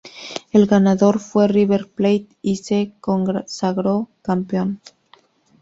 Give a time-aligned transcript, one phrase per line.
[0.51, 4.81] El ganador fue River Plate y se consagró campeón.